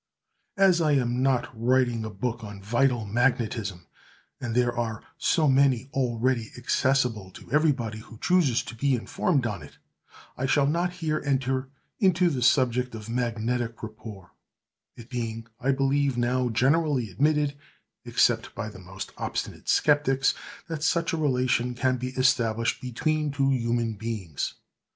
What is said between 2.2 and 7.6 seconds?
on vital magnetism, and there are so many already accessible to